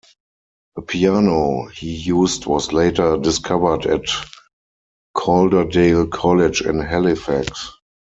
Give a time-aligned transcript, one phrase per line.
[0.77, 4.01] A piano he used was later discovered at
[5.15, 7.71] Calderdale College in Halifax.